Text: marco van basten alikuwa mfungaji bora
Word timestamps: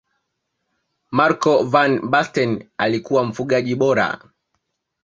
marco 1.11 1.63
van 1.69 2.09
basten 2.09 2.69
alikuwa 2.77 3.23
mfungaji 3.25 3.75
bora 3.75 4.21